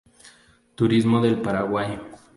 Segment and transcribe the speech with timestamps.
[0.73, 1.99] Turismo del Paraguay